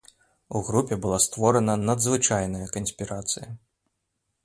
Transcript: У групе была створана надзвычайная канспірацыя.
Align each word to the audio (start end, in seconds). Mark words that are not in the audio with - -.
У 0.59 0.61
групе 0.69 0.97
была 1.03 1.19
створана 1.27 1.75
надзвычайная 1.91 2.67
канспірацыя. 2.75 3.49